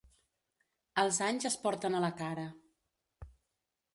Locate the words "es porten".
1.51-1.99